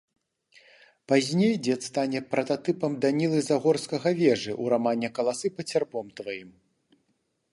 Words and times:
Пазней 1.11 1.51
дзед 1.65 1.81
стане 1.89 2.19
прататыпам 2.31 2.91
Данілы 3.05 3.39
Загорскага-Вежы 3.49 4.51
ў 4.61 4.73
рамане 4.75 5.07
«Каласы 5.19 5.47
пад 5.59 5.65
сярпом 5.75 6.05
тваім». 6.21 6.49